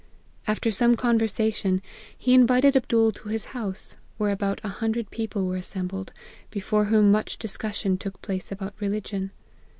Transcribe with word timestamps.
After 0.47 0.71
some 0.71 0.95
conversation, 0.95 1.79
he 2.17 2.33
invited 2.33 2.75
Abdool 2.75 3.11
to 3.11 3.29
his 3.29 3.45
house, 3.53 3.97
where 4.17 4.31
about 4.31 4.59
a 4.63 4.67
hundred 4.67 5.11
people 5.11 5.45
were 5.45 5.57
assembled, 5.57 6.11
before 6.49 6.85
whom 6.85 7.11
much 7.11 7.37
discussion 7.37 7.99
took 7.99 8.19
place 8.19 8.51
about 8.51 8.73
religion. 8.79 9.29